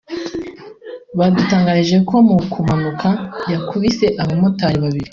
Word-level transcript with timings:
badutangarije 1.17 1.97
ko 2.09 2.15
mu 2.27 2.37
kumanuka 2.53 3.09
yakubise 3.53 4.05
abamotari 4.21 4.77
babiri 4.85 5.09